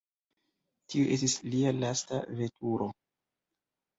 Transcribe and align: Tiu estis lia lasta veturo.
Tiu 0.93 1.09
estis 1.15 1.35
lia 1.55 1.75
lasta 1.83 2.21
veturo. 2.39 2.87